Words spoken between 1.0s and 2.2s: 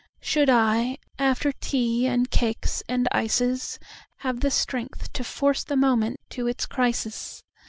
after tea